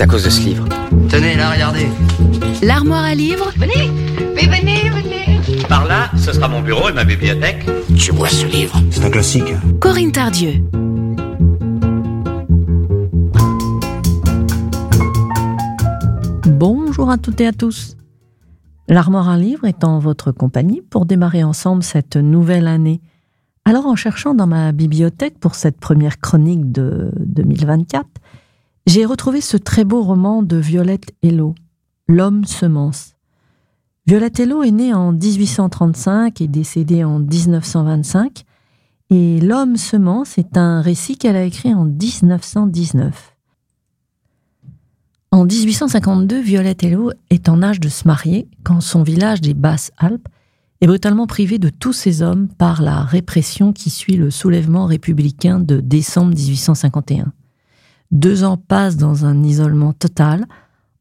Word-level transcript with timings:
C'est 0.00 0.04
à 0.04 0.06
cause 0.06 0.24
de 0.24 0.30
ce 0.30 0.40
livre. 0.40 0.64
Tenez, 1.10 1.36
là, 1.36 1.50
regardez. 1.50 1.86
L'armoire 2.62 3.04
à 3.04 3.14
livres 3.14 3.52
Venez, 3.58 3.90
mais 4.34 4.46
venez, 4.46 4.88
venez. 4.88 5.62
Par 5.68 5.84
là, 5.84 6.10
ce 6.16 6.32
sera 6.32 6.48
mon 6.48 6.62
bureau 6.62 6.88
et 6.88 6.92
ma 6.94 7.04
bibliothèque. 7.04 7.66
Tu 7.98 8.10
vois 8.10 8.30
ce 8.30 8.46
livre? 8.46 8.80
C'est 8.90 9.04
un 9.04 9.10
classique. 9.10 9.52
Corinne 9.78 10.10
Tardieu. 10.10 10.64
Bonjour 16.46 17.10
à 17.10 17.18
toutes 17.18 17.42
et 17.42 17.46
à 17.48 17.52
tous. 17.52 17.98
L'armoire 18.88 19.28
à 19.28 19.36
livres 19.36 19.66
est 19.66 19.84
en 19.84 19.98
votre 19.98 20.32
compagnie 20.32 20.80
pour 20.80 21.04
démarrer 21.04 21.44
ensemble 21.44 21.82
cette 21.82 22.16
nouvelle 22.16 22.68
année. 22.68 23.02
Alors 23.66 23.84
en 23.84 23.96
cherchant 23.96 24.32
dans 24.32 24.46
ma 24.46 24.72
bibliothèque 24.72 25.38
pour 25.38 25.54
cette 25.54 25.78
première 25.78 26.20
chronique 26.20 26.72
de 26.72 27.12
2024, 27.18 28.08
j'ai 28.92 29.04
retrouvé 29.04 29.40
ce 29.40 29.56
très 29.56 29.84
beau 29.84 30.02
roman 30.02 30.42
de 30.42 30.56
Violette 30.56 31.12
Hello, 31.22 31.54
L'homme 32.08 32.44
semence. 32.44 33.14
Violette 34.04 34.40
Hello 34.40 34.64
est 34.64 34.72
née 34.72 34.92
en 34.92 35.12
1835 35.12 36.40
et 36.40 36.48
décédée 36.48 37.04
en 37.04 37.20
1925, 37.20 38.42
et 39.10 39.38
L'homme 39.38 39.76
semence 39.76 40.38
est 40.38 40.56
un 40.56 40.80
récit 40.80 41.16
qu'elle 41.16 41.36
a 41.36 41.44
écrit 41.44 41.72
en 41.72 41.84
1919. 41.84 43.36
En 45.30 45.44
1852, 45.44 46.40
Violette 46.40 46.82
Hello 46.82 47.12
est 47.30 47.48
en 47.48 47.62
âge 47.62 47.78
de 47.78 47.88
se 47.88 48.08
marier 48.08 48.48
quand 48.64 48.80
son 48.80 49.04
village 49.04 49.40
des 49.40 49.54
Basses-Alpes 49.54 50.26
est 50.80 50.88
brutalement 50.88 51.28
privé 51.28 51.60
de 51.60 51.68
tous 51.68 51.92
ses 51.92 52.22
hommes 52.22 52.48
par 52.48 52.82
la 52.82 53.04
répression 53.04 53.72
qui 53.72 53.88
suit 53.88 54.16
le 54.16 54.32
soulèvement 54.32 54.86
républicain 54.86 55.60
de 55.60 55.78
décembre 55.78 56.34
1851. 56.34 57.32
Deux 58.10 58.44
ans 58.44 58.56
passent 58.56 58.96
dans 58.96 59.24
un 59.24 59.42
isolement 59.42 59.92
total 59.92 60.46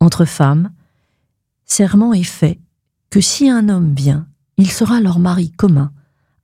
entre 0.00 0.24
femmes. 0.24 0.70
Serment 1.64 2.12
est 2.12 2.22
fait 2.22 2.58
que 3.10 3.20
si 3.20 3.48
un 3.48 3.68
homme 3.68 3.94
vient, 3.94 4.26
il 4.56 4.70
sera 4.70 5.00
leur 5.00 5.18
mari 5.18 5.50
commun, 5.50 5.92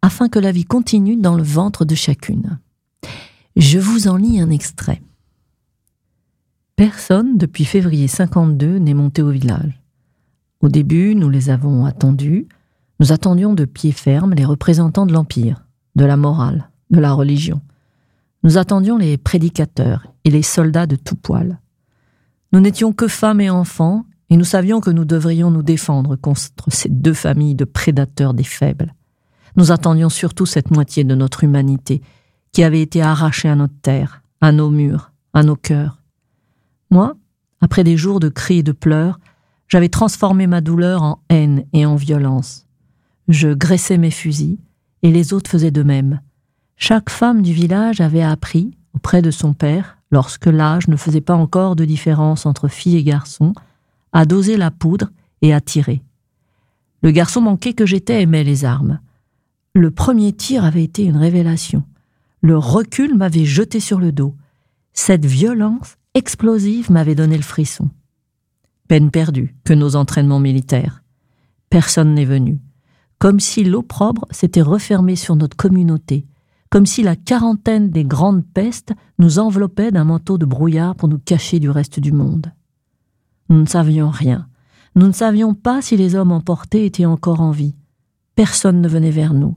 afin 0.02 0.28
que 0.28 0.38
la 0.38 0.52
vie 0.52 0.64
continue 0.64 1.16
dans 1.16 1.34
le 1.34 1.42
ventre 1.42 1.84
de 1.84 1.94
chacune. 1.94 2.58
Je 3.56 3.78
vous 3.78 4.08
en 4.08 4.16
lis 4.16 4.40
un 4.40 4.50
extrait. 4.50 5.02
Personne 6.76 7.36
depuis 7.38 7.64
février 7.64 8.08
52 8.08 8.78
n'est 8.78 8.94
monté 8.94 9.22
au 9.22 9.30
village. 9.30 9.80
Au 10.60 10.68
début, 10.68 11.14
nous 11.14 11.28
les 11.28 11.50
avons 11.50 11.84
attendus. 11.84 12.46
Nous 13.00 13.12
attendions 13.12 13.52
de 13.52 13.64
pied 13.64 13.92
ferme 13.92 14.34
les 14.34 14.44
représentants 14.44 15.06
de 15.06 15.12
l'Empire, 15.12 15.64
de 15.96 16.04
la 16.04 16.16
morale, 16.16 16.70
de 16.90 17.00
la 17.00 17.12
religion. 17.12 17.60
Nous 18.44 18.58
attendions 18.58 18.96
les 18.98 19.16
prédicateurs 19.18 20.06
et 20.24 20.30
les 20.30 20.42
soldats 20.42 20.86
de 20.86 20.96
tout 20.96 21.16
poil. 21.16 21.60
Nous 22.52 22.60
n'étions 22.60 22.92
que 22.92 23.08
femmes 23.08 23.40
et 23.40 23.50
enfants, 23.50 24.04
et 24.30 24.36
nous 24.36 24.44
savions 24.44 24.80
que 24.80 24.90
nous 24.90 25.04
devrions 25.04 25.50
nous 25.50 25.62
défendre 25.62 26.16
contre 26.16 26.70
ces 26.72 26.88
deux 26.88 27.14
familles 27.14 27.54
de 27.54 27.64
prédateurs 27.64 28.34
des 28.34 28.44
faibles. 28.44 28.94
Nous 29.56 29.70
attendions 29.70 30.08
surtout 30.08 30.46
cette 30.46 30.70
moitié 30.70 31.04
de 31.04 31.14
notre 31.14 31.44
humanité 31.44 32.02
qui 32.52 32.64
avait 32.64 32.82
été 32.82 33.02
arrachée 33.02 33.48
à 33.48 33.56
notre 33.56 33.78
terre, 33.80 34.22
à 34.40 34.52
nos 34.52 34.70
murs, 34.70 35.12
à 35.34 35.42
nos 35.42 35.56
cœurs. 35.56 36.02
Moi, 36.90 37.14
après 37.60 37.84
des 37.84 37.96
jours 37.96 38.20
de 38.20 38.28
cris 38.28 38.58
et 38.58 38.62
de 38.62 38.72
pleurs, 38.72 39.20
j'avais 39.68 39.88
transformé 39.88 40.46
ma 40.46 40.60
douleur 40.60 41.02
en 41.02 41.22
haine 41.30 41.64
et 41.72 41.86
en 41.86 41.96
violence. 41.96 42.66
Je 43.28 43.48
graissais 43.48 43.98
mes 43.98 44.10
fusils, 44.10 44.58
et 45.02 45.10
les 45.10 45.32
autres 45.32 45.50
faisaient 45.50 45.70
de 45.70 45.82
même. 45.82 46.20
Chaque 46.84 47.10
femme 47.10 47.42
du 47.42 47.52
village 47.52 48.00
avait 48.00 48.24
appris, 48.24 48.76
auprès 48.92 49.22
de 49.22 49.30
son 49.30 49.54
père, 49.54 49.98
lorsque 50.10 50.46
l'âge 50.46 50.88
ne 50.88 50.96
faisait 50.96 51.20
pas 51.20 51.36
encore 51.36 51.76
de 51.76 51.84
différence 51.84 52.44
entre 52.44 52.66
fille 52.66 52.96
et 52.96 53.04
garçon, 53.04 53.52
à 54.12 54.24
doser 54.24 54.56
la 54.56 54.72
poudre 54.72 55.10
et 55.42 55.54
à 55.54 55.60
tirer. 55.60 56.02
Le 57.04 57.12
garçon 57.12 57.40
manqué 57.40 57.72
que 57.74 57.86
j'étais 57.86 58.20
aimait 58.20 58.42
les 58.42 58.64
armes. 58.64 58.98
Le 59.76 59.92
premier 59.92 60.32
tir 60.32 60.64
avait 60.64 60.82
été 60.82 61.04
une 61.04 61.18
révélation. 61.18 61.84
Le 62.40 62.58
recul 62.58 63.16
m'avait 63.16 63.44
jeté 63.44 63.78
sur 63.78 64.00
le 64.00 64.10
dos. 64.10 64.34
Cette 64.92 65.24
violence 65.24 65.94
explosive 66.14 66.90
m'avait 66.90 67.14
donné 67.14 67.36
le 67.36 67.44
frisson. 67.44 67.90
Peine 68.88 69.12
perdue 69.12 69.54
que 69.62 69.72
nos 69.72 69.94
entraînements 69.94 70.40
militaires. 70.40 71.04
Personne 71.70 72.12
n'est 72.12 72.24
venu. 72.24 72.58
Comme 73.20 73.38
si 73.38 73.62
l'opprobre 73.62 74.26
s'était 74.32 74.62
refermé 74.62 75.14
sur 75.14 75.36
notre 75.36 75.56
communauté, 75.56 76.26
comme 76.72 76.86
si 76.86 77.02
la 77.02 77.16
quarantaine 77.16 77.90
des 77.90 78.02
grandes 78.02 78.46
pestes 78.46 78.94
nous 79.18 79.38
enveloppait 79.38 79.90
d'un 79.90 80.04
manteau 80.04 80.38
de 80.38 80.46
brouillard 80.46 80.94
pour 80.94 81.06
nous 81.06 81.18
cacher 81.18 81.60
du 81.60 81.68
reste 81.68 82.00
du 82.00 82.12
monde. 82.12 82.50
Nous 83.50 83.60
ne 83.60 83.66
savions 83.66 84.08
rien. 84.08 84.48
Nous 84.94 85.06
ne 85.06 85.12
savions 85.12 85.52
pas 85.52 85.82
si 85.82 85.98
les 85.98 86.14
hommes 86.14 86.32
emportés 86.32 86.86
étaient 86.86 87.04
encore 87.04 87.42
en 87.42 87.50
vie. 87.50 87.76
Personne 88.36 88.80
ne 88.80 88.88
venait 88.88 89.10
vers 89.10 89.34
nous. 89.34 89.54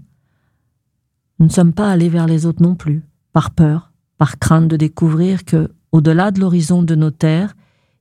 Nous 1.39 1.45
ne 1.45 1.51
sommes 1.51 1.71
pas 1.71 1.89
allés 1.89 2.09
vers 2.09 2.27
les 2.27 2.45
autres 2.45 2.61
non 2.61 2.75
plus, 2.75 3.01
par 3.31 3.51
peur, 3.51 3.93
par 4.17 4.37
crainte 4.37 4.67
de 4.67 4.75
découvrir 4.75 5.45
que, 5.45 5.71
au-delà 5.93 6.31
de 6.31 6.41
l'horizon 6.41 6.83
de 6.83 6.95
nos 6.95 7.11
terres, 7.11 7.55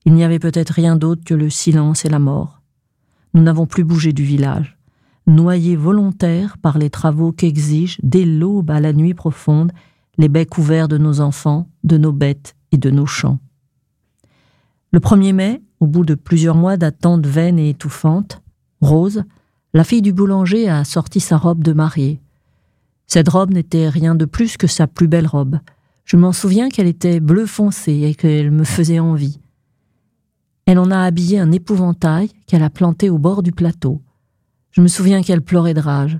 il 0.06 0.14
n'y 0.14 0.24
avait 0.24 0.40
peut-être 0.40 0.70
rien 0.70 0.96
d'autre 0.96 1.22
que 1.24 1.34
le 1.34 1.50
silence 1.50 2.04
et 2.04 2.08
la 2.08 2.18
mort. 2.18 2.62
Nous 3.32 3.42
n'avons 3.42 3.66
plus 3.66 3.84
bougé 3.84 4.12
du 4.12 4.24
village, 4.24 4.73
noyés 5.26 5.76
volontaires 5.76 6.58
par 6.58 6.78
les 6.78 6.90
travaux 6.90 7.32
qu'exigent, 7.32 7.98
dès 8.02 8.24
l'aube 8.24 8.70
à 8.70 8.80
la 8.80 8.92
nuit 8.92 9.14
profonde, 9.14 9.72
les 10.18 10.28
becs 10.28 10.58
ouverts 10.58 10.88
de 10.88 10.98
nos 10.98 11.20
enfants, 11.20 11.68
de 11.82 11.96
nos 11.96 12.12
bêtes 12.12 12.54
et 12.72 12.78
de 12.78 12.90
nos 12.90 13.06
champs. 13.06 13.38
Le 14.92 15.00
1er 15.00 15.32
mai, 15.32 15.62
au 15.80 15.86
bout 15.86 16.04
de 16.04 16.14
plusieurs 16.14 16.56
mois 16.56 16.76
d'attente 16.76 17.26
vaine 17.26 17.58
et 17.58 17.70
étouffante, 17.70 18.42
Rose, 18.80 19.24
la 19.72 19.82
fille 19.82 20.02
du 20.02 20.12
boulanger, 20.12 20.68
a 20.68 20.84
sorti 20.84 21.20
sa 21.20 21.36
robe 21.36 21.64
de 21.64 21.72
mariée. 21.72 22.20
Cette 23.06 23.28
robe 23.28 23.52
n'était 23.52 23.88
rien 23.88 24.14
de 24.14 24.24
plus 24.24 24.56
que 24.56 24.66
sa 24.66 24.86
plus 24.86 25.08
belle 25.08 25.26
robe, 25.26 25.58
je 26.04 26.16
m'en 26.16 26.32
souviens 26.32 26.68
qu'elle 26.68 26.86
était 26.86 27.20
bleu 27.20 27.46
foncé 27.46 28.02
et 28.02 28.14
qu'elle 28.14 28.50
me 28.50 28.64
faisait 28.64 29.00
envie. 29.00 29.40
Elle 30.66 30.78
en 30.78 30.90
a 30.90 31.00
habillé 31.00 31.38
un 31.38 31.50
épouvantail 31.50 32.30
qu'elle 32.46 32.62
a 32.62 32.70
planté 32.70 33.10
au 33.10 33.18
bord 33.18 33.42
du 33.42 33.52
plateau. 33.52 34.02
Je 34.74 34.80
me 34.80 34.88
souviens 34.88 35.22
qu'elle 35.22 35.40
pleurait 35.40 35.72
de 35.72 35.80
rage. 35.80 36.18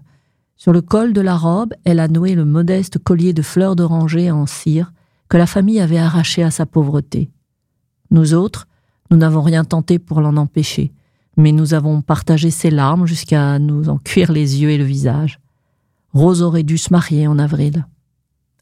Sur 0.54 0.72
le 0.72 0.80
col 0.80 1.12
de 1.12 1.20
la 1.20 1.36
robe, 1.36 1.74
elle 1.82 1.98
a 1.98 2.06
noué 2.06 2.36
le 2.36 2.44
modeste 2.44 2.98
collier 2.98 3.32
de 3.32 3.42
fleurs 3.42 3.74
d'oranger 3.74 4.30
en 4.30 4.46
cire 4.46 4.92
que 5.28 5.36
la 5.36 5.48
famille 5.48 5.80
avait 5.80 5.98
arraché 5.98 6.44
à 6.44 6.52
sa 6.52 6.64
pauvreté. 6.64 7.32
Nous 8.12 8.32
autres, 8.32 8.68
nous 9.10 9.16
n'avons 9.16 9.42
rien 9.42 9.64
tenté 9.64 9.98
pour 9.98 10.20
l'en 10.20 10.36
empêcher, 10.36 10.92
mais 11.36 11.50
nous 11.50 11.74
avons 11.74 12.00
partagé 12.00 12.52
ses 12.52 12.70
larmes 12.70 13.06
jusqu'à 13.06 13.58
nous 13.58 13.88
en 13.88 13.98
cuire 13.98 14.30
les 14.30 14.62
yeux 14.62 14.70
et 14.70 14.78
le 14.78 14.84
visage. 14.84 15.40
Rose 16.12 16.40
aurait 16.40 16.62
dû 16.62 16.78
se 16.78 16.92
marier 16.92 17.26
en 17.26 17.40
avril. 17.40 17.88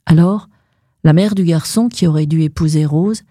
Alors, 0.06 0.48
la 1.04 1.12
mère 1.12 1.34
du 1.34 1.44
garçon, 1.44 1.90
qui 1.90 2.06
aurait 2.06 2.24
dû 2.24 2.40
épouser 2.40 2.86
Rose, 2.86 3.24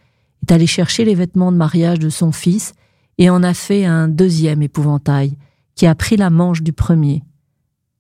est 0.44 0.52
allée 0.52 0.68
chercher 0.68 1.06
les 1.06 1.16
vêtements 1.16 1.52
de 1.52 1.58
mariage 1.58 1.98
de 1.98 2.10
son 2.10 2.32
fils 2.32 2.74
et 3.18 3.32
en 3.32 3.42
a 3.42 3.56
fait 3.56 3.84
un 3.84 4.08
deuxième 4.08 4.62
épouvantail, 4.62 5.38
qui 5.76 5.88
a 5.88 5.96
pris 5.96 6.18
la 6.18 6.30
manche 6.30 6.62
du 6.62 6.74
premier. 6.74 7.24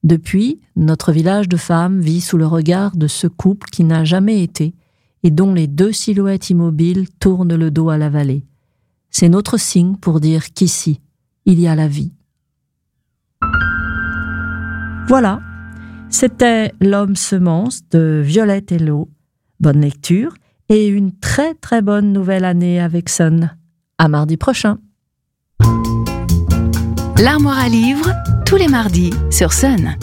Depuis, 0.03 0.59
notre 0.75 1.11
village 1.11 1.47
de 1.47 1.57
femmes 1.57 2.01
vit 2.01 2.21
sous 2.21 2.37
le 2.37 2.47
regard 2.47 2.95
de 2.95 3.07
ce 3.07 3.27
couple 3.27 3.69
qui 3.69 3.83
n'a 3.83 4.03
jamais 4.03 4.41
été 4.41 4.73
et 5.23 5.29
dont 5.29 5.53
les 5.53 5.67
deux 5.67 5.91
silhouettes 5.91 6.49
immobiles 6.49 7.07
tournent 7.19 7.55
le 7.55 7.69
dos 7.69 7.89
à 7.89 7.97
la 7.97 8.09
vallée. 8.09 8.45
C'est 9.09 9.29
notre 9.29 9.57
signe 9.57 9.95
pour 9.97 10.19
dire 10.19 10.53
qu'ici, 10.53 11.01
il 11.45 11.59
y 11.59 11.67
a 11.67 11.75
la 11.75 11.87
vie. 11.87 12.13
Voilà, 15.07 15.41
c'était 16.09 16.73
L'homme 16.79 17.15
semence 17.15 17.81
de 17.89 18.21
Violette 18.23 18.71
Hello 18.71 19.09
Bonne 19.59 19.81
lecture 19.81 20.33
et 20.69 20.87
une 20.87 21.11
très 21.19 21.53
très 21.53 21.81
bonne 21.81 22.11
nouvelle 22.13 22.45
année 22.45 22.79
avec 22.79 23.09
Sun. 23.09 23.55
À 23.97 24.07
mardi 24.07 24.37
prochain. 24.37 24.79
L'armoire 27.21 27.59
à 27.59 27.69
livres, 27.69 28.15
tous 28.47 28.55
les 28.55 28.67
mardis 28.67 29.11
sur 29.29 29.53
Sun. 29.53 29.95